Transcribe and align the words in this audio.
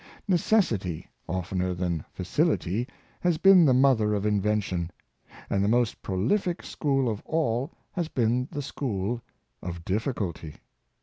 Necessity, 0.27 1.05
oftener 1.27 1.75
than 1.75 2.03
facility, 2.11 2.87
has 3.19 3.37
been 3.37 3.65
the 3.65 3.73
mother 3.75 4.15
of 4.15 4.25
invention; 4.25 4.89
and 5.47 5.63
the 5.63 5.67
most 5.67 6.01
prolific 6.01 6.63
school 6.63 7.07
of 7.07 7.21
all 7.23 7.71
has 7.91 8.07
been 8.07 8.47
the 8.51 8.63
school 8.63 9.21
of 9.61 9.85
difficulty. 9.85 10.55